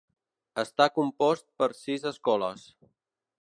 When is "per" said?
1.63-1.69